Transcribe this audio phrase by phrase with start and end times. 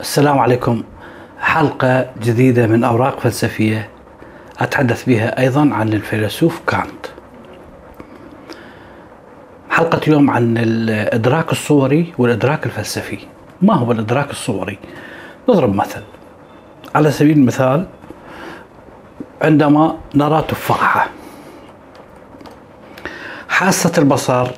[0.00, 0.82] السلام عليكم.
[1.40, 3.88] حلقة جديدة من أوراق فلسفية
[4.58, 7.06] أتحدث بها أيضا عن الفيلسوف كانت.
[9.70, 13.18] حلقة اليوم عن الإدراك الصوري والإدراك الفلسفي.
[13.62, 14.78] ما هو الإدراك الصوري؟
[15.48, 16.02] نضرب مثل.
[16.94, 17.86] على سبيل المثال
[19.42, 21.06] عندما نرى تفاحة
[23.48, 24.50] حاسة البصر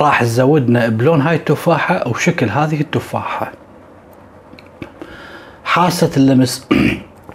[0.00, 3.52] راح تزودنا بلون هاي التفاحة أو شكل هذه التفاحة.
[5.76, 6.68] حاسة اللمس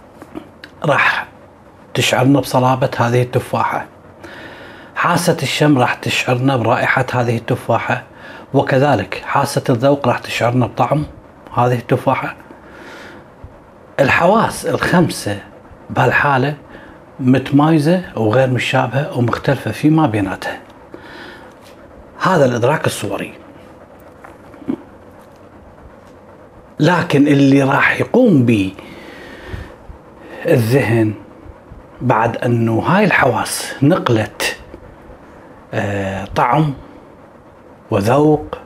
[0.84, 1.26] راح
[1.94, 3.86] تشعرنا بصلابة هذه التفاحة.
[4.94, 8.02] حاسة الشم راح تشعرنا برائحة هذه التفاحة.
[8.54, 11.04] وكذلك حاسة الذوق راح تشعرنا بطعم
[11.54, 12.36] هذه التفاحة.
[14.00, 15.38] الحواس الخمسة
[15.90, 16.54] بهالحالة
[17.20, 20.58] متمايزة وغير مشابهة ومختلفة فيما بيناتها.
[22.18, 23.41] هذا الإدراك الصوري.
[26.82, 28.72] لكن اللي راح يقوم به
[30.46, 31.14] الذهن
[32.00, 34.56] بعد أنه هاي الحواس نقلت
[35.74, 36.74] آه، طعم
[37.90, 38.58] وذوق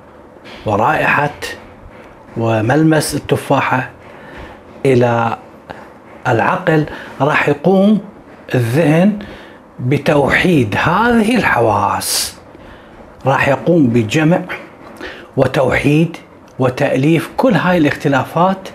[0.67, 1.31] ورائحة
[2.37, 3.91] وملمس التفاحة
[4.87, 5.39] إلى
[6.29, 6.87] العقل
[7.21, 8.01] راح يقوم
[8.55, 9.19] الذهن
[9.81, 12.37] بتوحيد هذه الحواس.
[13.27, 14.41] راح يقوم بجمع
[15.37, 16.17] وتوحيد
[16.59, 18.69] وتأليف كل هاي الاختلافات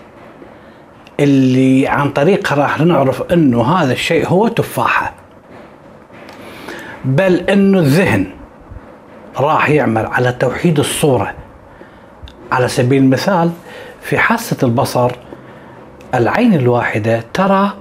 [1.20, 5.12] اللي عن طريقها راح نعرف إنه هذا الشيء هو تفاحة.
[7.04, 8.26] بل إنه الذهن
[9.36, 11.34] راح يعمل على توحيد الصورة.
[12.52, 13.50] على سبيل المثال
[14.00, 15.10] في حاسة البصر
[16.14, 17.72] العين الواحدة ترى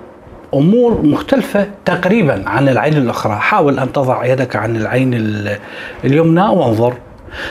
[0.53, 3.35] أمور مختلفة تقريبا عن العين الأخرى.
[3.35, 5.13] حاول أن تضع يدك عن العين
[6.03, 6.93] اليمنى وانظر.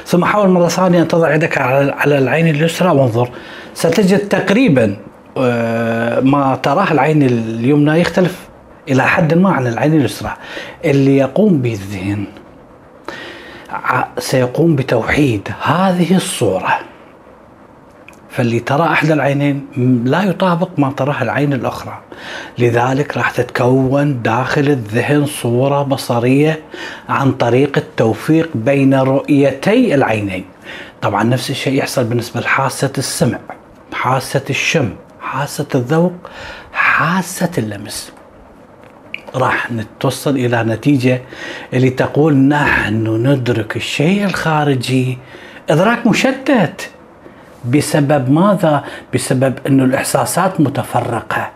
[0.07, 3.29] ثم حاول مرة ثانية أن تضع يدك على العين اليسرى وانظر.
[3.75, 4.97] ستجد تقريبا
[5.39, 8.49] آه، ما تراه العين اليمنى يختلف
[8.89, 10.33] إلى حد ما عن العين اليسرى.
[10.85, 12.25] اللي يقوم به الذهن
[14.19, 16.90] سيقوم بتوحيد هذه الصورة.
[18.31, 19.67] فاللي ترى احدى العينين
[20.05, 22.01] لا يطابق ما تراه العين الأخرى.
[22.59, 26.61] لذلك راح تتكون داخل الذهن صورة بصرية
[27.09, 30.45] عن طريق التوفيق بين رؤيتي العينين.
[31.03, 33.39] طبعا نفس الشيء يحصل بالنسبة لحاسة السمع
[33.93, 36.31] حاسة الشم حاسة الذوق
[36.73, 38.13] حاسة اللمس.
[39.35, 41.23] راح نتوصل إلى نتيجة
[41.75, 45.19] اللي تقول نحن ندرك الشيء الخارجي
[45.71, 46.91] إدراك مشتت.
[47.65, 48.85] بسبب ماذا؟
[49.15, 51.51] بسبب أنه الإحساسات متفرقة.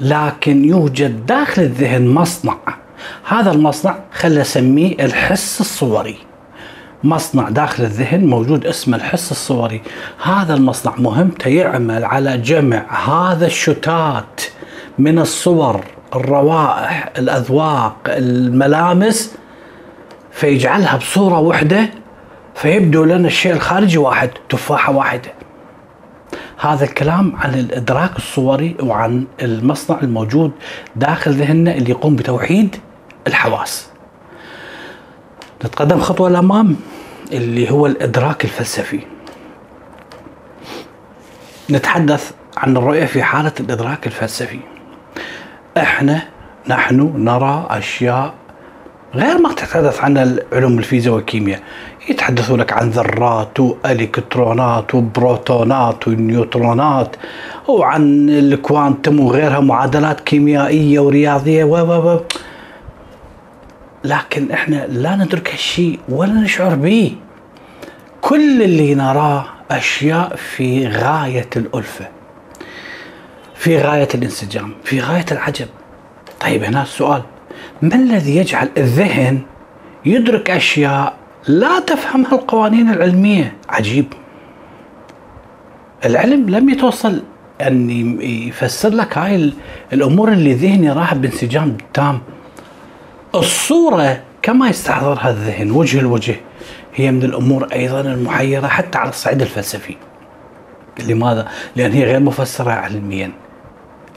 [0.00, 2.56] لكن يوجد داخل الذهن مصنع
[3.28, 6.18] هذا المصنع خلي اسميه الحس الصوري.
[7.04, 9.82] مصنع داخل الذهن موجود اسمه الحس الصوري
[10.24, 14.40] هذا المصنع مهمته يعمل على جمع هذا الشتات
[14.98, 15.84] من الصور
[16.14, 19.34] الروائح الأذواق الملامس
[20.32, 21.88] فيجعلها بصورة واحدة
[22.54, 25.32] فيبدو لنا الشيء الخارجي واحد تفاحة واحدة.
[26.60, 30.52] هذا الكلام عن الإدراك الصوري وعن المصنع الموجود
[30.96, 32.76] داخل ذهننا اللي يقوم بتوحيد
[33.26, 33.88] الحواس.
[35.64, 36.76] نتقدم خطوة الأمام
[37.32, 39.00] اللي هو الإدراك الفلسفي.
[41.70, 44.60] نتحدث عن الرؤية في حالة الإدراك الفلسفي.
[45.76, 46.22] إحنا
[46.68, 48.34] نحن نرى أشياء
[49.14, 51.60] غير ما تتحدث عن العلوم الفيزياء والكيمياء.
[52.08, 57.16] يتحدثوا لك عن ذرات وإلكترونات وبروتونات ونيوترونات
[57.68, 62.20] وعن الكوانتم وغيرها معادلات كيميائية ورياضية و و
[64.04, 67.16] لكن إحنا لا ندرك هالشيء ولا نشعر به.
[68.20, 72.08] كل اللي نراه أشياء في غاية الألفة
[73.54, 75.66] في غاية الانسجام في غاية العجب.
[76.40, 77.22] طيب هنا السؤال
[77.82, 79.40] ما الذي يجعل الذهن
[80.04, 83.56] يدرك أشياء لا تفهمها القوانين العلمية.
[83.68, 84.12] عجيب.
[86.04, 87.22] العلم لم يتوصل
[87.60, 89.52] أن يفسر لك هاي
[89.92, 92.20] الأمور اللي ذهني راح بانسجام تام.
[93.34, 96.36] الصورة كما يستحضرها الذهن وجه الوجه
[96.94, 99.96] هي من الأمور أيضا المحيرة حتى على الصعيد الفلسفي.
[101.08, 103.30] لماذا؟ لأن هي غير مفسرة علميا.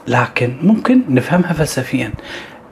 [0.06, 2.12] لكن ممكن نفهمها فلسفيا.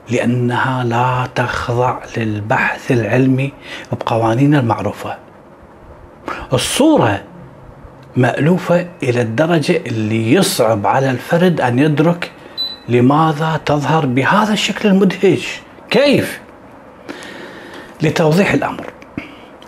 [0.09, 3.53] لأنها لا تخضع للبحث العلمي
[3.91, 5.17] بقوانين المعروفة.
[6.53, 7.23] الصورة
[8.17, 12.31] مألوفة إلى الدرجة اللي يصعب على الفرد أن يدرك
[12.89, 15.61] لماذا تظهر بهذا الشكل المدهش.
[15.89, 16.39] كيف؟
[18.01, 18.85] لتوضيح الأمر.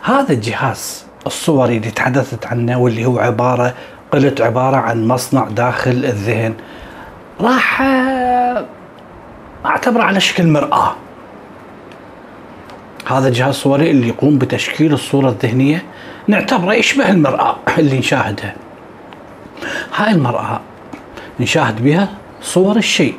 [0.03, 3.73] هذا الجهاز الصوري اللي تحدثت عنه واللي هو عبارة
[4.11, 6.53] قلت عبارة عن مصنع داخل الذهن
[7.41, 7.81] راح
[9.69, 10.95] أعتبره على شكل مرآة.
[13.07, 15.83] هذا الجهاز الصوري اللي يقوم بتشكيل الصورة الذهنية
[16.27, 18.55] نعتبره يشبه المرآة اللي نشاهدها
[19.95, 20.59] هاي المرآة
[21.39, 22.09] نشاهد بها
[22.41, 23.15] صور الشيء.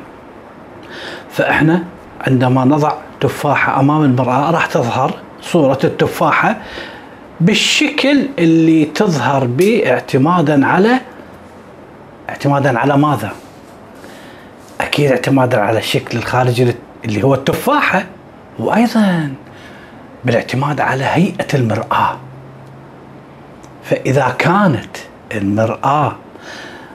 [1.31, 1.83] فإحنا
[2.27, 6.57] عندما نضع تفاحة أمام المرآة راح تظهر صورة التفاحة
[7.39, 10.99] بالشكل اللي تظهر به اعتمادا على
[12.29, 13.31] اعتمادا على ماذا؟
[14.81, 16.75] أكيد اعتمادا على الشكل الخارجي
[17.05, 18.05] اللي هو التفاحة
[18.59, 19.33] وأيضا
[20.25, 22.17] بالاعتماد على هيئة المرآة
[23.83, 24.97] فإذا كانت
[25.35, 26.15] المرآة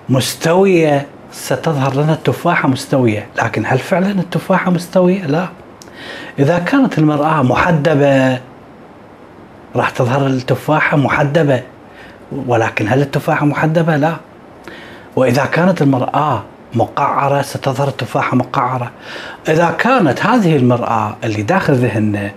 [0.09, 5.49] مستوية ستظهر لنا التفاحة مستوية لكن هل فعلا التفاحة مستوية؟ لا
[6.39, 8.41] إذا كانت المرآة محدبة
[9.77, 11.63] راح تظهر التفاحة محدبة
[12.47, 14.17] ولكن هل التفاحة محدبة؟ لا
[15.17, 16.43] وإذا كانت المرآة
[16.75, 18.91] مقعرة ستظهر التفاحة مقعرة.
[19.49, 22.31] إذا كانت هذه المرآة اللي داخل ذهننا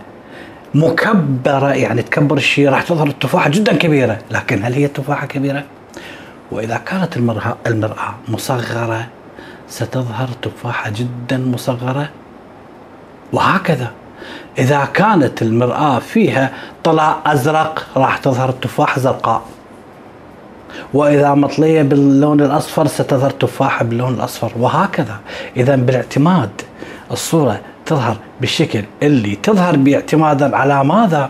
[0.74, 4.18] مكبرة يعني تكبر الشيء راح تظهر التفاحة جدا كبيرة.
[4.32, 5.64] لكن هل هي التفاحة كبيرة؟
[6.52, 9.08] وإذا كانت المرأة, المرأة مصغرة
[9.70, 12.10] ستظهر تفاحة جدا مصغرة.
[13.34, 13.92] وهكذا.
[14.58, 16.52] إذا كانت المرآة فيها
[16.84, 19.42] طلاء أزرق راح تظهر التفاحة زرقاء.
[20.94, 25.20] وإذا مطلية باللون الأصفر ستظهر تفاحة باللون الأصفر وهكذا
[25.58, 26.50] إذا بالاعتماد
[27.12, 31.30] الصورة تظهر بالشكل اللي تظهر باعتمادا على ماذا؟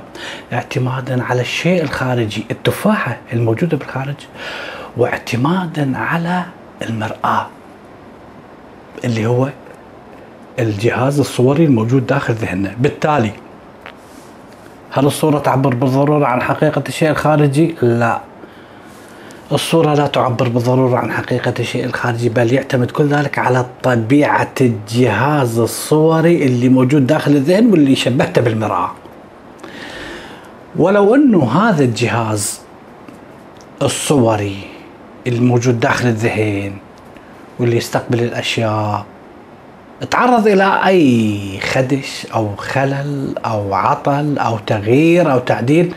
[0.53, 4.15] اعتمادا على الشيء الخارجي التفاحة الموجودة بالخارج
[4.97, 6.43] واعتمادا على
[6.81, 7.47] المرآة
[9.05, 9.49] اللي هو
[10.59, 13.31] الجهاز الصوري الموجود داخل ذهننا بالتالي
[14.91, 18.21] هل الصورة تعبر بالضرورة عن حقيقة الشيء الخارجي؟ لا
[19.51, 25.59] الصورة لا تعبر بالضرورة عن حقيقة الشيء الخارجي بل يعتمد كل ذلك على طبيعة الجهاز
[25.59, 28.91] الصوري اللي موجود داخل الذهن واللي شبهته بالمرآة.
[30.75, 32.59] ولو أنه هذا الجهاز
[33.81, 34.57] الصوري
[35.27, 36.73] الموجود داخل الذهن
[37.59, 39.05] واللي يستقبل الأشياء
[40.11, 45.93] تعرض إلى أي خدش أو خلل أو عطل أو تغيير أو تعديل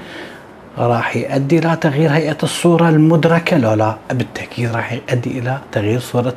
[0.79, 3.59] راح يؤدي إلى تغيير هيئة الصورة المدركة.
[3.59, 6.37] لو لا بالتأكيد راح يؤدي إلى تغيير صورة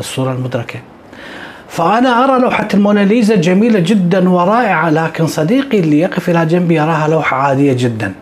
[0.00, 0.80] الصورة المدركة.
[1.68, 7.36] فأنا أرى لوحة الموناليزا جميلة جدا ورائعة لكن صديقي اللي يقف إلى جنبي يراها لوحة
[7.36, 8.12] عادية جدا.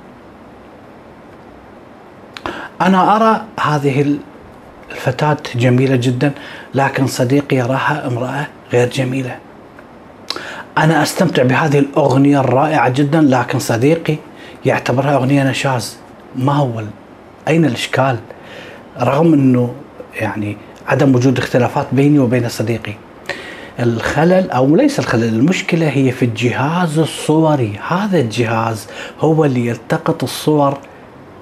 [2.81, 4.17] أنا أرى هذه
[4.91, 6.33] الفتاة جميلة جدا
[6.75, 9.37] لكن صديقي يراها امرأة غير جميلة.
[10.79, 14.17] أنا أستمتع بهذه الأغنية الرائعة جدا لكن صديقي
[14.65, 15.97] يعتبرها أغنية نشاز.
[16.37, 16.83] ما هو
[17.49, 18.19] أين الإشكال؟
[19.01, 19.75] رغم إنه
[20.21, 22.93] يعني عدم وجود اختلافات بيني وبين صديقي.
[23.81, 27.81] الخلل أو ليس الخلل المشكلة هي في الجهاز الصوري.
[27.89, 28.87] هذا الجهاز
[29.21, 30.79] هو اللي يلتقط الصور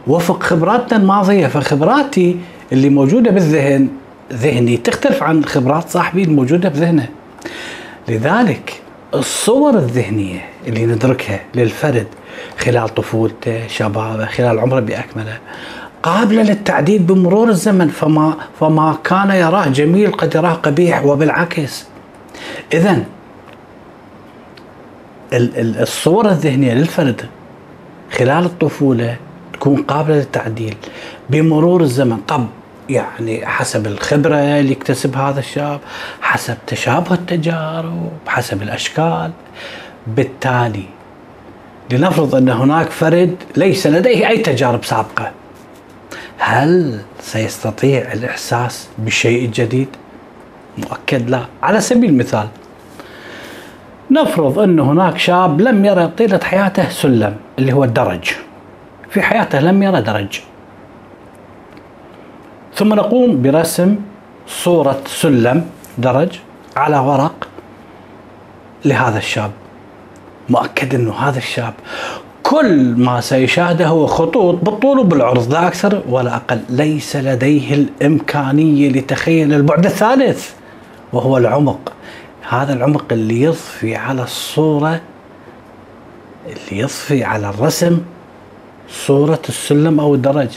[0.07, 1.47] وفق خبراتنا الماضية.
[1.47, 2.37] فخبراتي
[2.73, 3.89] اللي موجودة بالذهن
[4.33, 7.09] ذهني تختلف عن خبرات صاحبي الموجودة بذهنه.
[8.09, 8.83] لذلك
[9.15, 12.07] الصور الذهنية اللي ندركها للفرد
[12.59, 15.39] خلال طفولته شبابه خلال عمره بأكمله
[16.03, 17.89] قابلة للتعديل بمرور الزمن.
[17.89, 21.87] فما فما كان يراه جميل قد يراه قبيح وبالعكس.
[22.75, 23.05] اذا
[25.33, 27.27] الصورة الذهنية للفرد
[28.13, 29.17] خلال الطفولة
[29.53, 30.75] تكون قابلة للتعديل
[31.31, 32.17] بمرور الزمن.
[32.29, 32.47] طب
[32.89, 35.81] يعني حسب الخبرة اللي يكتسب هذا الشاب
[36.21, 39.31] حسب تشابه التجارب حسب الأشكال.
[40.07, 40.85] بالتالي
[41.93, 45.31] لنفرض أن هناك فرد ليس لديه أي تجارب سابقة
[46.39, 49.89] هل سيستطيع الإحساس بالشيء الجديد؟
[50.79, 51.45] مؤكد لا.
[51.63, 52.49] على سبيل المثال
[54.11, 58.31] نفرض أن هناك شاب لم يرى طيلة حياته سلم اللي هو الدرج.
[59.11, 60.41] في حياته لم يرى درج.
[62.79, 63.97] ثم نقوم برسم
[64.49, 65.67] صورة سلم
[65.99, 66.39] درج
[66.77, 67.49] على ورق
[68.85, 69.51] لهذا الشاب.
[70.49, 71.75] مؤكد إنه هذا الشاب
[72.43, 76.61] كل ما سيشاهده هو خطوط بالطول وبالعرض لا أكثر ولا أقل.
[76.69, 80.51] ليس لديه الإمكانية لتخيل البعد الثالث
[81.13, 81.93] وهو العمق.
[82.49, 85.01] هذا العمق اللي يضفي على الصورة
[86.47, 87.99] اللي يضفي على الرسم
[88.91, 90.51] صورة السلم أو الدرج.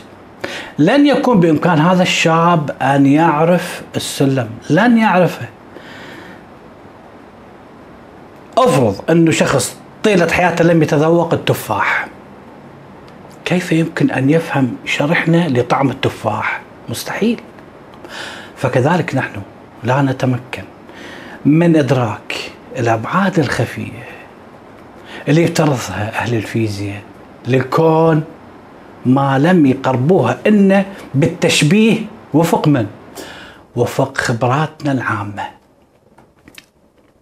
[0.79, 5.45] لن يكون بإمكان هذا الشاب أن يعرف السلم لن يعرفه.
[8.57, 12.07] افرض إنه شخص طيلة حياته لم يتذوق التفاح
[13.45, 17.41] كيف يمكن أن يفهم شرحنا لطعم التفاح؟ مستحيل.
[18.57, 19.41] فكذلك نحن
[19.83, 20.63] لا نتمكن
[21.45, 24.07] من إدراك الأبعاد الخفية
[25.27, 27.01] اللي يفترضها أهل الفيزياء
[27.47, 28.23] للكون
[29.05, 31.97] ما لم يقربوها إن بالتشبيه
[32.33, 32.87] وفق من؟
[33.75, 35.43] وفق خبراتنا العامة.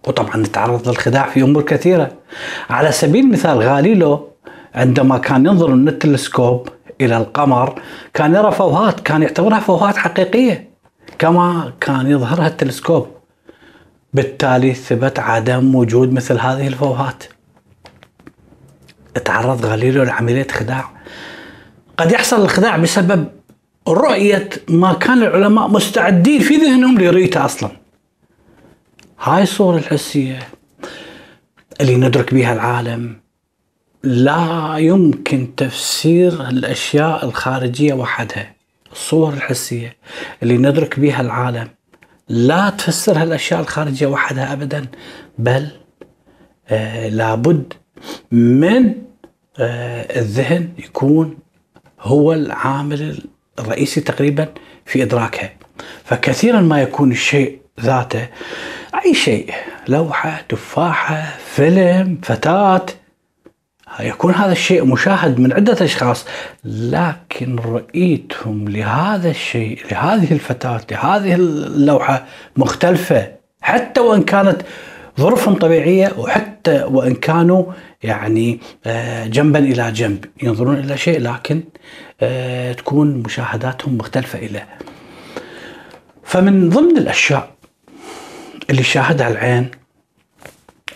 [0.08, 2.12] وطبعا نتعرض للخداع في أمور كثيرة.
[2.70, 4.28] على سبيل المثال غاليلو
[4.74, 6.68] عندما كان ينظر من التلسكوب
[7.00, 7.80] إلى القمر
[8.14, 10.70] كان يرى فوهات كان يعتبرها فوهات حقيقية
[11.18, 13.06] كما كان يظهرها التلسكوب.
[14.14, 17.24] بالتالي ثبت عدم وجود مثل هذه الفوهات.
[19.24, 20.90] تعرض غاليليو لعملية خداع.
[22.00, 23.28] قد يحصل الخداع بسبب
[23.88, 27.70] رؤية ما كان العلماء مستعدين في ذهنهم لرؤيته أصلا.
[29.20, 30.38] هاي الصورة الحسية
[31.80, 33.20] اللي ندرك بها العالم.
[34.02, 38.54] لا يمكن تفسير الأشياء الخارجية وحدها.
[38.92, 39.96] الصور الحسية
[40.42, 41.68] اللي ندرك بها العالم.
[42.28, 44.86] لا تفسرها الأشياء الخارجية وحدها أبدا
[45.38, 45.68] بل
[46.68, 47.72] آه لابد
[48.32, 48.94] من
[49.58, 51.38] آه الذهن يكون
[52.00, 53.22] هو العامل
[53.58, 54.48] الرئيسي تقريبا
[54.86, 55.50] في إدراكها.
[56.04, 58.28] فكثيرا ما يكون الشيء ذاته
[59.04, 59.54] أي شيء
[59.88, 62.86] لوحة تفاحة فيلم فتاة
[64.00, 66.26] يكون هذا الشيء مشاهد من عدة أشخاص.
[66.64, 72.24] لكن رؤيتهم لهذا الشيء لهذه الفتاة لهذه اللوحة
[72.56, 73.32] مختلفة.
[73.62, 74.62] حتى وإن كانت
[75.20, 77.64] ظروف طبيعية وحتى وإن كانوا
[78.02, 81.62] يعني آه، جنبا إلى جنب ينظرون إلى شيء لكن
[82.20, 84.68] آه، تكون مشاهداتهم مختلفة إليه.
[86.24, 87.50] فمن ضمن الأشياء
[88.70, 89.70] اللي شاهدها العين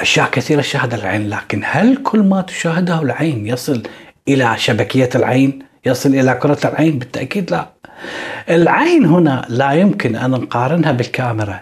[0.00, 3.83] أشياء كثيرة شاهدها العين لكن هل كل ما تشاهده العين يصل
[4.28, 7.68] إلى شبكية العين يصل إلى كرة العين؟ بالتأكيد لا.
[8.50, 11.61] العين هنا لا يمكن أن نقارنها بالكاميرا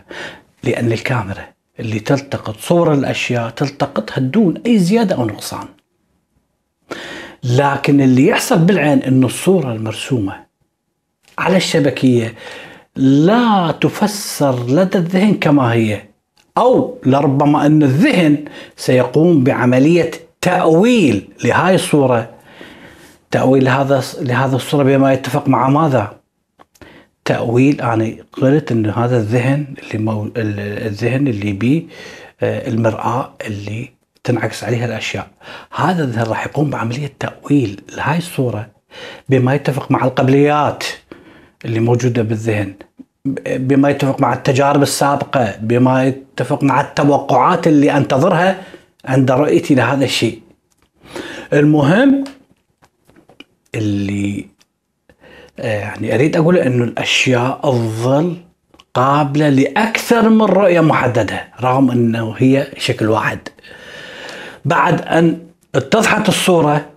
[0.64, 1.44] لأن الكاميرا
[1.80, 5.66] اللي تلتقط صور الأشياء تلتقطها دون أي زيادة أو نقصان
[7.44, 10.34] لكن اللي يحصل بالعين أن الصورة المرسومة
[11.38, 12.34] على الشبكية
[12.96, 16.02] لا تفسر لدى الذهن كما هي
[16.58, 18.44] أو لربما أن الذهن
[18.76, 20.10] سيقوم بعملية
[20.40, 22.30] تأويل لهاي الصورة
[23.30, 26.21] تأويل هذا لهذا الصورة بما يتفق مع ماذا؟
[27.24, 30.30] تأويل أنا قلت أن هذا الذهن اللي مو...
[30.36, 31.82] الذهن اللي بيه
[32.40, 33.90] آه، المرآة اللي
[34.24, 35.28] تنعكس عليها الأشياء.
[35.74, 38.68] هذا الذهن راح يقوم بعملية تأويل لهاي الصورة
[39.28, 40.84] بما يتفق مع القبليات
[41.64, 42.74] اللي موجودة بالذهن
[43.46, 48.62] بما يتفق مع التجارب السابقة بما يتفق مع التوقعات اللي أنتظرها
[49.04, 50.40] عند رؤيتي لهذا الشيء.
[51.52, 52.24] المهم
[53.74, 54.46] اللي
[55.58, 58.36] يعني أريد أقول أنه الأشياء تظل
[58.94, 63.38] قابلة لأكثر من رؤية محددة رغم أنه هي شكل واحد.
[64.64, 65.38] بعد أن
[65.74, 66.90] اتضحت الصورة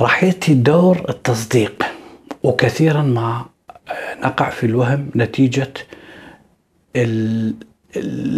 [0.00, 1.84] راح يأتي دور التصديق
[2.42, 3.44] وكثيرا ما
[4.24, 5.72] نقع في الوهم نتيجة
[6.96, 7.54] ال...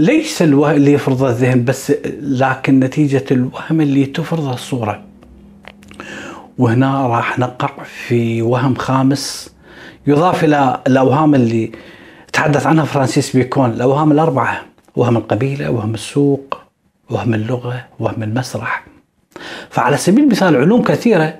[0.06, 5.02] ليس الوهم اللي يفرض الذهن بس لكن نتيجة الوهم اللي تفرضه الصورة.
[6.59, 9.54] وهنا راح نقع في وهم خامس.
[10.06, 11.73] يضاف إلى الأوهام اللي
[12.32, 13.71] تحدث عنها فرانسيس بيكون.
[13.71, 14.62] الأوهام الأربعة
[14.97, 16.59] وهم القبيلة وهم السوق
[17.11, 18.85] وهم اللغة وهم المسرح.
[19.71, 21.35] فعلى سبيل المثال علوم كثيرة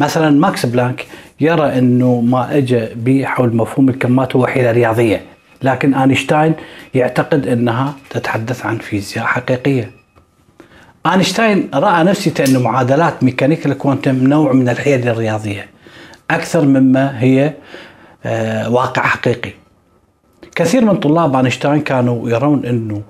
[0.00, 1.06] مثلا ماكس بلانك
[1.40, 5.22] يرى إنه ما اجى به حول مفهوم الكمات هو حيله رياضيه
[5.62, 6.54] لكن آينشتاين
[6.94, 9.90] يعتقد إنها تتحدث عن فيزياء حقيقية.
[11.06, 15.66] اينشتاين رأى نفسه انه معادلات ميكانيكا الكوانتم نوع من الحيل الرياضية.
[16.30, 17.54] أكثر مما هي
[18.24, 19.52] آه، واقع حقيقي.
[20.54, 23.02] كثير من طلاب اينشتاين كانوا يرون إنه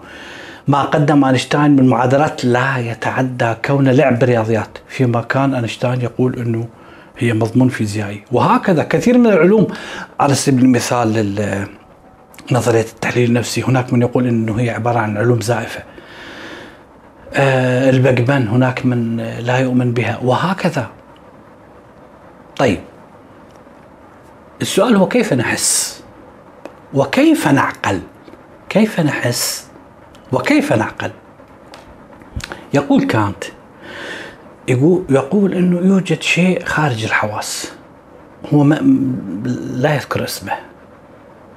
[0.69, 6.69] ما قدم اينشتاين من معادلات لا يتعدى كون لعب بالرياضيات فيما كان اينشتاين يقول إنه
[7.19, 8.25] هي مضمون فيزيائي.
[8.33, 9.67] وهكذا كثير من العلوم.
[10.21, 11.67] على سبيل المثال
[12.53, 13.63] نظرية التحليل النفسي.
[13.63, 15.81] هناك من يقول أنه هي عبارة عن علوم زائفة.
[15.81, 15.92] آه
[17.35, 20.91] بالمقابل هناك من لا يؤمن بها وهكذا.
[22.57, 22.81] طيب
[24.63, 26.03] السؤال هو كيف نحس؟
[26.95, 28.01] وكيف نعقل؟
[28.69, 29.67] كيف نحس؟
[30.33, 31.11] وكيف نعقل؟
[32.75, 33.45] يقول كانت
[34.69, 37.73] يقول يقول إنه يوجد شيء خارج الحواس.
[38.55, 38.75] هو ما
[39.73, 40.53] لا يذكر اسمه.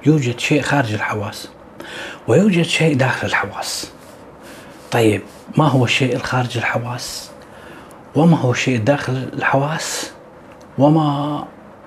[0.06, 1.48] يوجد شيء خارج الحواس
[2.28, 3.92] ويوجد شيء داخل الحواس.
[4.90, 5.22] طيب
[5.56, 7.30] ما هو الشيء الخارج الحواس؟
[8.14, 10.12] وما هو الشيء داخل الحواس؟
[10.78, 11.44] وما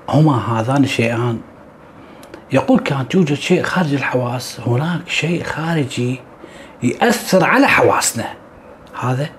[0.09, 1.39] هما هذان الشيئان
[2.51, 6.19] يقول كانت يوجد شيء خارج الحواس هناك شيء خارجي
[6.83, 8.25] يأثر على حواسنا.
[8.99, 9.29] هذا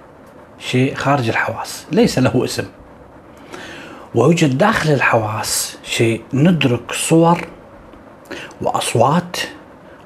[0.59, 2.65] شيء خارج الحواس ليس له اسم.
[4.15, 7.49] ويوجد داخل الحواس شيء ندرك صور
[8.63, 9.37] وأصوات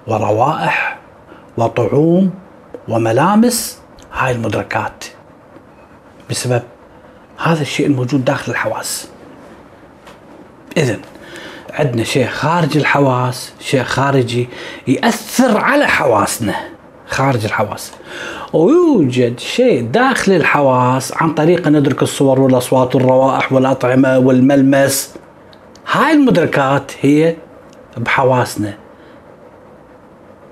[0.06, 0.98] وروائح
[1.56, 2.30] وطعوم
[2.88, 3.78] وملامس
[4.12, 5.04] هاي المدركات
[6.30, 6.62] بسبب
[7.38, 9.08] هذا الشيء الموجود داخل الحواس.
[10.76, 10.98] اذا
[11.72, 14.48] عندنا شيء خارج الحواس شيء خارجي
[14.86, 16.54] يأثر على حواسنا
[17.08, 17.92] خارج الحواس.
[18.52, 25.14] ويوجد شيء داخل الحواس عن طريق ندرك الصور والأصوات والروائح والأطعمة والملمس.
[25.92, 27.36] هاي المدركات هي
[27.96, 28.83] بحواسنا.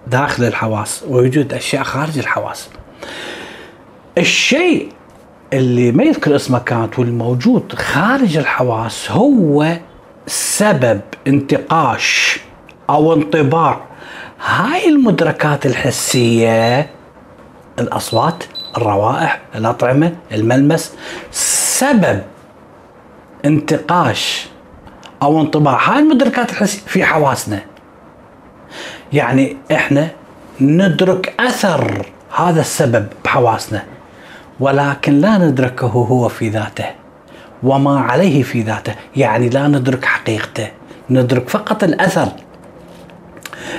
[0.06, 2.68] داخل الحواس ويوجد أشياء خارج الحواس.
[4.18, 4.88] الشيء
[5.52, 9.76] اللي ما يذكر اسمه كانت والموجود خارج الحواس هو
[10.26, 12.40] سبب انتقاش
[12.90, 13.80] أو انطباع.
[14.46, 16.90] هاي المدركات الحسية
[17.78, 18.44] الأصوات
[18.76, 20.94] الروائح الأطعمة الملمس
[21.32, 22.22] سبب
[23.44, 24.46] انتقاش
[25.22, 25.90] أو انطباع.
[25.90, 27.71] هاي المدركات الحسية في حواسنا.
[29.12, 30.08] يعني إحنا
[30.60, 33.82] ندرك أثر هذا السبب بحواسنا
[34.60, 36.86] ولكن لا ندركه هو في ذاته
[37.62, 40.68] وما عليه في ذاته يعني لا ندرك حقيقته
[41.10, 42.28] ندرك فقط الأثر.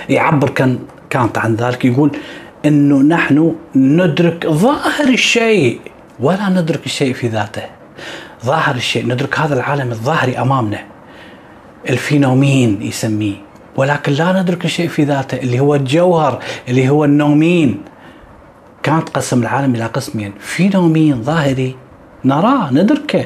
[0.09, 2.11] يعبر كان كانت عن ذلك يقول
[2.65, 5.81] إنه نحن ندرك ظاهر الشيء
[6.19, 7.63] ولا ندرك الشيء في ذاته.
[8.45, 10.79] ظاهر الشيء ندرك هذا العالم الظاهري أمامنا
[11.89, 13.52] الفينومين يسميه.
[13.77, 16.39] ولكن لا ندرك الشيء في ذاته اللي هو الجوهر
[16.69, 17.81] اللي هو النومين.
[18.83, 20.33] كانت قسم العالم إلى قسمين.
[20.39, 21.75] فينومين ظاهري
[22.25, 23.25] نراه ندركه.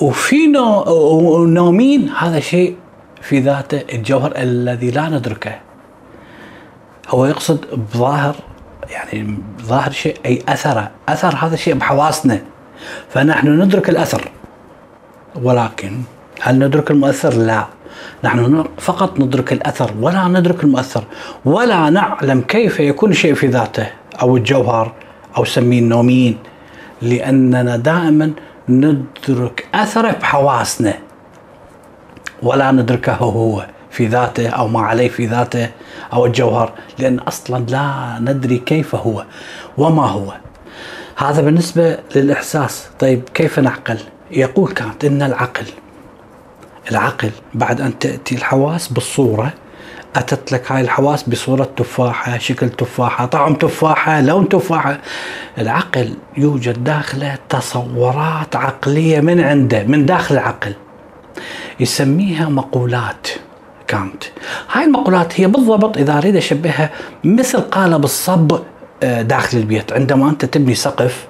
[0.00, 0.46] وفي
[1.46, 2.76] نومين هذا شيء
[3.22, 5.60] في ذاته الجوهر الذي لا ندركه.
[7.08, 8.34] هو يقصد بظاهر
[8.90, 12.40] يعني ظاهر شيء أي اثره أثر هذا الشيء بحواسنا.
[13.10, 14.28] فنحن ندرك الأثر.
[15.42, 15.92] ولكن
[16.40, 17.66] هل ندرك المؤثر؟ لا.
[18.24, 21.04] نحن فقط ندرك الأثر ولا ندرك المؤثر
[21.44, 23.86] ولا نعلم كيف يكون شيء في ذاته
[24.22, 24.92] أو الجوهر
[25.36, 26.38] أو سميه النومين.
[27.02, 28.32] لأننا دائما
[28.68, 30.94] ندرك أثره بحواسنا
[32.42, 35.68] ولا ندركه هو في ذاته أو ما عليه في ذاته
[36.12, 36.72] أو الجوهر.
[36.98, 39.24] لأن أصلا لا ندري كيف هو
[39.78, 40.32] وما هو.
[41.16, 42.88] هذا بالنسبة للإحساس.
[42.98, 43.98] طيب كيف نعقل؟
[44.30, 45.66] يقول كانت إن العقل
[46.90, 49.52] العقل بعد أن تأتي الحواس بالصورة
[50.16, 55.00] أتت لك هاي الحواس بصورة تفاحة، شكل تفاحة، طعم تفاحة، لون تفاحة.
[55.58, 60.74] العقل يوجد داخله تصورات عقلية من عنده، من داخل العقل.
[61.80, 63.28] يسميها مقولات
[63.88, 64.24] كانت.
[64.72, 66.90] هاي المقولات هي بالضبط إذا أريد أشبهها
[67.24, 68.58] مثل قالب الصب
[69.02, 71.26] آه، داخل البيت، عندما أنت تبني سقف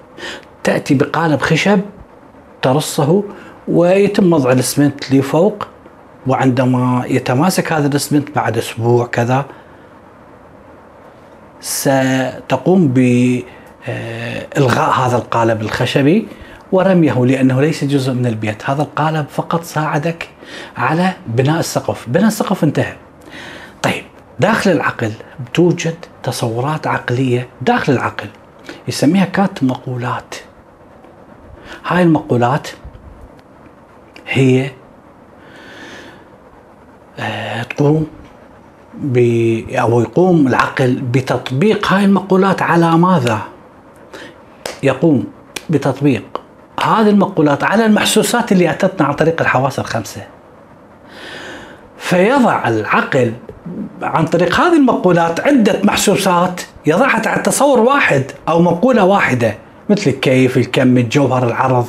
[0.65, 1.81] تأتي بقالب خشب
[2.63, 3.25] ترصه
[3.69, 5.69] ويتم وضع الاسمنت اللي فوق
[6.27, 9.45] وعندما يتماسك هذا الاسمنت بعد أسبوع كذا
[11.61, 16.27] ستقوم بإلغاء هذا القالب الخشبي
[16.73, 18.71] ورميه لأنه ليس جزء من البيت.
[18.71, 20.29] هذا القالب فقط ساعدك
[20.77, 22.09] على بناء السقف.
[22.09, 22.97] بناء السقف انتهى.
[23.83, 24.05] طيب
[24.41, 25.13] داخل العقل
[25.55, 28.29] توجد تصورات عقلية داخل العقل
[28.89, 30.35] يسميها كانت مقولات.
[31.87, 32.69] هاي المقولات
[34.35, 34.71] هي
[37.19, 38.07] آه، تقوم
[38.95, 39.19] ب
[39.71, 43.39] أو يقوم العقل بتطبيق هاي المقولات على ماذا؟
[44.83, 45.25] يقوم
[45.71, 46.41] بتطبيق
[46.85, 50.23] هذه المقولات على المحسوسات اللي أتتنا عن طريق الحواس الخمسة.
[51.99, 53.33] فيضع العقل
[54.03, 59.55] عن طريق هذه المقولات عدة محسوسات يضعها تحت تصور واحد أو مقولة واحدة
[59.91, 61.87] مثل الكيف، الكم، الجوهر، العرض،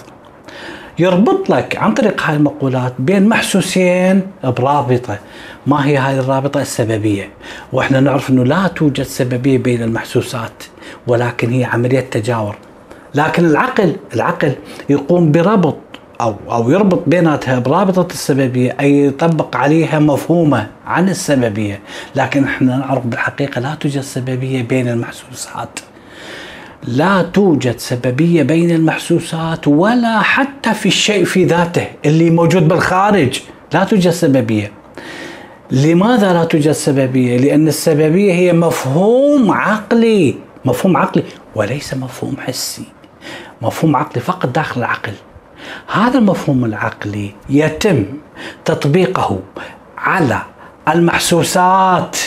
[1.00, 5.20] يربط لك عن طريق هاي المقولات بين محسوسين برابطة.
[5.68, 7.30] ما هي هذه الرابطة؟ السببية.
[7.74, 10.64] وإحنا نعرف إنه لا توجد سببية بين المحسوسات
[11.08, 12.56] ولكن هي عملية تجاور.
[13.16, 14.56] لكن العقل العقل
[14.90, 15.78] يقوم بربط
[16.22, 21.80] أو أو يربط بيناتها برابطة السببية أي يطبق عليها مفهومه عن السببية.
[22.16, 25.80] لكن إحنا نعرف بالحقيقة لا توجد سببية بين المحسوسات.
[26.88, 33.40] لا توجد سببية بين المحسوسات ولا حتى في الشيء في ذاته اللي موجود بالخارج.
[33.74, 34.72] لا توجد سببية.
[35.72, 40.36] لماذا لا توجد سببية؟ لأن السببية هي مفهوم عقلي.
[40.66, 41.24] مفهوم عقلي
[41.56, 42.86] وليس مفهوم حسي.
[43.62, 45.14] مفهوم عقلي فقط داخل العقل.
[45.94, 48.06] هذا المفهوم العقلي يتم
[48.66, 49.40] تطبيقه
[49.98, 50.42] على
[50.90, 52.18] المحسوسات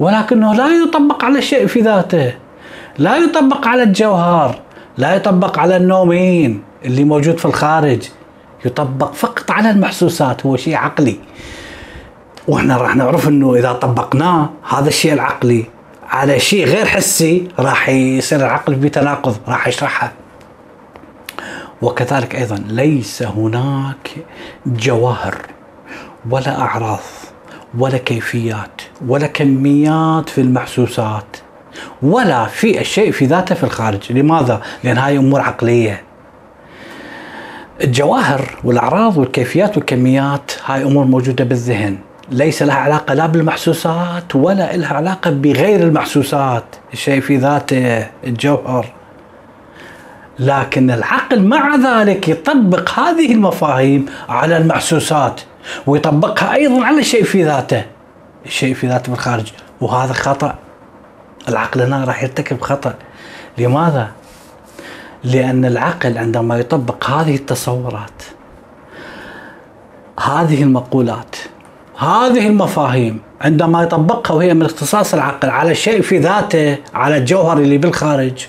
[0.00, 2.32] ولكنه لا يطبق على الشيء في ذاته.
[2.98, 4.60] لا يطبق على الجوهر
[4.98, 8.08] لا يطبق على النومين اللي موجود في الخارج.
[8.64, 11.20] يطبق فقط على المحسوسات هو شيء عقلي.
[12.48, 15.64] وإحنا راح نعرف إنه إذا طبقناه هذا الشيء العقلي.
[16.08, 20.12] على شيء غير حسي راح يصير العقل بتناقض راح يشرحها
[21.82, 24.10] وكذلك أيضا ليس هناك
[24.66, 25.34] جواهر
[26.30, 27.00] ولا أعراض
[27.78, 31.36] ولا كيفيات ولا كميات في المحسوسات.
[32.02, 34.12] ولا في الشيء في ذاته في الخارج.
[34.12, 36.02] لماذا؟ لأن هاي أمور عقلية.
[37.84, 41.98] الجواهر والأعراض والكيفيات والكميات هاي أمور موجودة بالذهن.
[42.30, 46.64] ليس لها علاقة لا بالمحسوسات ولا لها علاقة بغير المحسوسات.
[46.92, 48.86] الشيء في ذاته الجوهر.
[50.38, 55.40] لكن العقل مع ذلك يطبق هذه المفاهيم على المحسوسات
[55.86, 57.84] ويطبقها أيضا على الشيء في ذاته.
[58.46, 60.54] الشيء في ذاته بالخارج وهذا خطأ.
[61.48, 62.94] العقل هنا راح يرتكب خطأ.
[63.58, 64.08] لماذا؟
[65.24, 68.22] لأن العقل عندما يطبق هذه التصورات
[70.20, 71.36] هذه المقولات
[71.98, 77.78] هذه المفاهيم عندما يطبقها وهي من اختصاص العقل على الشيء في ذاته على الجوهر اللي
[77.78, 78.46] بالخارج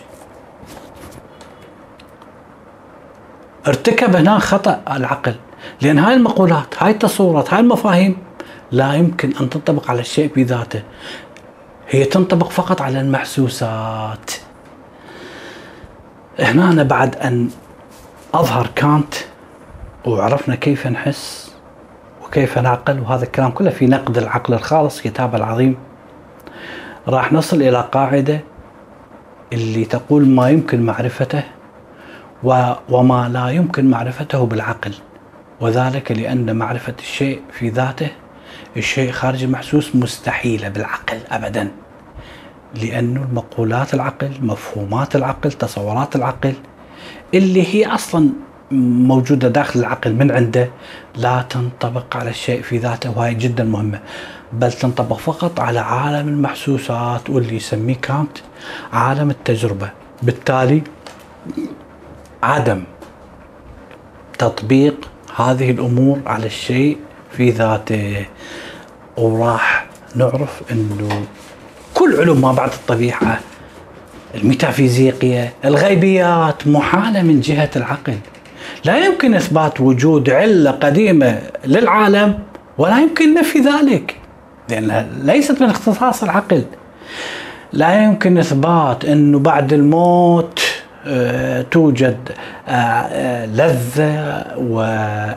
[3.68, 5.36] ارتكب هنا خطأ العقل.
[5.82, 8.18] لأن هاي المقولات هاي التصورات هاي المفاهيم
[8.72, 10.82] لا يمكن أن تنطبق على الشيء بذاته
[11.92, 14.32] هي تنطبق فقط على المحسوسات.
[16.40, 17.50] هنا أنا بعد أن
[18.34, 19.14] أظهر كانت
[20.06, 21.52] وعرفنا كيف نحس
[22.24, 25.78] وكيف نعقل وهذا الكلام كله في نقد العقل الخالص كتابه العظيم.
[27.08, 28.42] راح نصل إلى قاعدة
[29.54, 31.44] اللي تقول ما يمكن معرفته
[32.90, 34.94] وما لا يمكن معرفته بالعقل
[35.62, 38.10] وذلك لأن معرفة الشيء في ذاته
[38.78, 41.72] الشيء خارج المحسوس مستحيلة بالعقل أبدا.
[42.76, 46.54] لأنه المقولات العقل مفهومات العقل تصورات العقل
[47.34, 48.30] اللي هي أصلا
[48.72, 50.70] موجودة داخل العقل من عنده
[51.16, 54.00] لا تنطبق على الشيء في ذاته وهي جدا مهمة
[54.54, 58.38] بل تنطبق فقط على عالم المحسوسات واللي يسميه كانت
[58.94, 59.90] عالم التجربة.
[60.24, 60.82] بالتالي
[62.44, 62.84] عدم
[64.38, 66.98] تطبيق هذه الأمور على الشيء
[67.38, 68.26] في ذاته
[69.18, 71.26] وراح نعرف إنه
[71.94, 73.40] كل علوم ما بعد الطبيعة
[74.36, 78.18] الميتافيزيقية الغيبيات محالة من جهة العقل.
[78.86, 82.40] لا يمكن إثبات وجود علة قديمة للعالم
[82.78, 84.16] ولا يمكن نفي ذلك
[84.70, 86.64] لانها ليست من اختصاص العقل.
[87.74, 90.71] لا يمكن إثبات إنه بعد الموت
[91.72, 92.30] توجد
[92.68, 94.18] آه، آه، لذة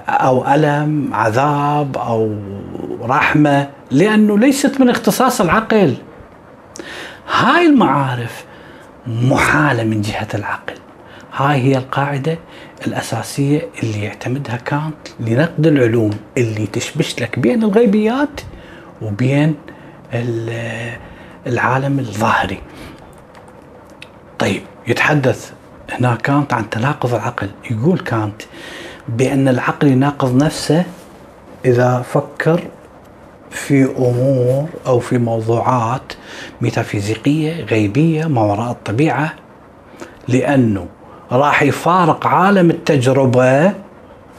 [0.08, 2.36] أو ألم عذاب أو
[3.02, 5.94] رحمة لأنه ليست من اختصاص العقل.
[7.30, 8.44] هاي المعارف
[9.06, 10.74] محالة من جهة العقل.
[11.36, 12.38] هاي هي القاعدة
[12.86, 18.40] الأساسية اللي يعتمدها كانت لنقد العلوم اللي تشبش لك بين الغيبيات
[19.02, 19.54] وبين
[21.46, 22.58] العالم الظاهري.
[24.38, 25.52] طيب يتحدث
[25.90, 27.50] هنا كانت عن تناقض العقل.
[27.70, 28.42] يقول كانت
[29.08, 30.84] بأن العقل يناقض نفسه
[31.64, 32.60] إذا فكر
[33.50, 36.12] في أمور أو في موضوعات
[36.60, 39.32] ميتافيزيقية غيبية ما وراء الطبيعة
[40.28, 40.86] لأنه
[41.32, 43.72] راح يفارق عالم التجربة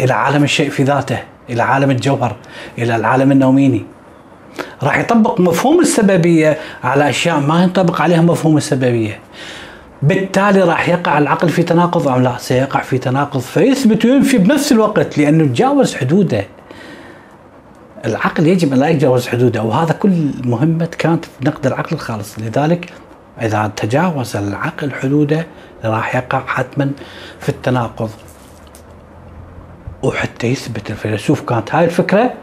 [0.02, 2.36] إلى عالم الشيء في ذاته إلى عالم الجوهر
[2.78, 3.86] إلى العالم النوميني.
[4.84, 9.20] راح يطبق مفهوم السببية على أشياء ما ينطبق عليها مفهوم السببية.
[10.02, 15.18] بالتالي راح يقع العقل في تناقض أم لا؟ سيقع في تناقض فيثبت وينفي بنفس الوقت
[15.18, 16.46] لأنه تجاوز حدوده.
[18.06, 22.40] العقل يجب أن لا يتجاوز حدوده وهذا كل مهمة كانت في نقد العقل الخالص.
[22.40, 22.94] لذلك
[23.42, 25.48] إذا تجاوز العقل حدوده
[25.86, 26.92] راح يقع حتما
[27.40, 28.10] في التناقض.
[30.04, 32.34] وحتى يثبت الفيلسوف كانت هاي الفكرة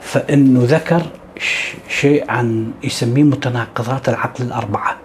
[0.00, 1.02] فإنه ذكر
[1.88, 4.99] شيء عن يسميه متناقضات العقل الأربعة.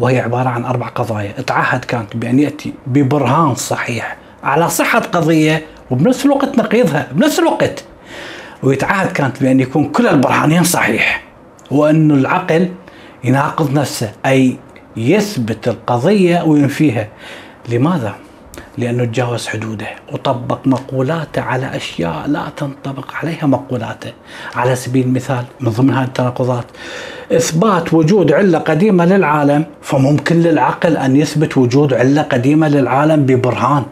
[0.00, 1.32] وهي عبارة عن أربع قضايا.
[1.32, 7.84] تعهد كانت بأن يأتي ببرهان صحيح على صحة قضية وبنفس الوقت نقيضها بنفس الوقت.
[8.62, 11.22] ويتعهد كانت بأن يكون كل البرهانين صحيح
[11.70, 12.68] وأن العقل
[13.24, 14.56] يناقض نفسه أي
[14.96, 17.08] يثبت القضية وينفيها.
[17.68, 18.14] لماذا؟
[18.78, 19.86] لأنه تجاوز حدوده.
[20.12, 24.12] وطبق مقولاته على أشياء لا تنطبق عليها مقولاته.
[24.56, 26.64] على سبيل المثال من ضمن هذه التناقضات
[27.32, 33.84] إثبات وجود علة قديمة للعالم فممكن للعقل أن يثبت وجود علة قديمة للعالم ببرهان.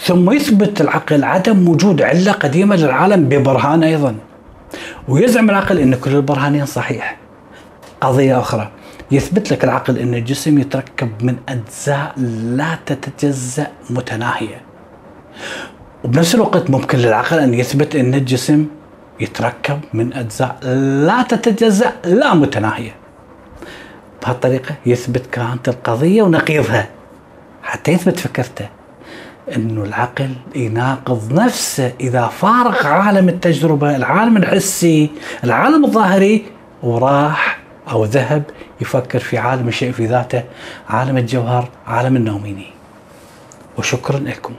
[0.00, 4.14] ثم يثبت العقل عدم وجود علة قديمة للعالم ببرهان أيضا.
[5.08, 7.16] ويزعم العقل إن كل البرهانين صحيح.
[8.00, 8.68] قضية أخرى.
[9.10, 12.12] يثبت لك العقل أن الجسم يتركب من أجزاء
[12.56, 14.60] لا تتجزأ متناهية.
[16.04, 18.66] وبنفس الوقت ممكن للعقل أن يثبت أن الجسم
[19.20, 20.58] يتركب من أجزاء
[21.06, 22.94] لا تتجزأ لا متناهية.
[24.22, 26.88] بهالطريقة يثبت كانت القضية ونقيضها.
[27.62, 28.68] حتى يثبت فكرته
[29.56, 35.10] انه العقل يناقض نفسه إذا فارق عالم التجربة، العالم الحسي،
[35.44, 36.46] العالم الظاهري
[36.82, 37.58] وراح
[37.90, 38.42] أو ذهب
[38.80, 40.42] يفكر في عالم الشيء في ذاته،
[40.88, 42.66] عالم الجوهر، عالم النوميني.
[43.78, 44.54] وشكرا لكم.